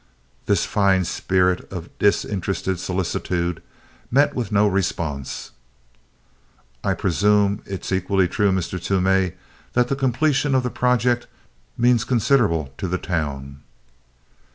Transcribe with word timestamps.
This 0.47 0.65
fine 0.65 1.05
spirit 1.05 1.71
of 1.71 1.95
disinterested 1.99 2.79
solicitude 2.79 3.61
met 4.09 4.33
with 4.33 4.51
no 4.51 4.67
response. 4.67 5.51
"I 6.83 6.95
presume 6.95 7.61
it's 7.67 7.91
equally 7.91 8.27
true, 8.27 8.51
Mr. 8.51 8.81
Toomey, 8.83 9.33
that 9.73 9.89
the 9.89 9.95
completion 9.95 10.55
of 10.55 10.63
the 10.63 10.71
project 10.71 11.27
means 11.77 12.03
considerable 12.03 12.73
to 12.79 12.87
the 12.87 12.97
town?" 12.97 13.61